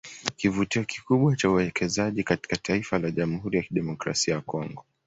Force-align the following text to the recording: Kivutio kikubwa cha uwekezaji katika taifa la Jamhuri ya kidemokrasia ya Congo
Kivutio 0.35 0.83
kikubwa 0.85 1.35
cha 1.35 1.49
uwekezaji 1.49 2.23
katika 2.23 2.55
taifa 2.57 2.99
la 2.99 3.11
Jamhuri 3.11 3.57
ya 3.57 3.63
kidemokrasia 3.63 4.33
ya 4.35 4.41
Congo 4.41 4.85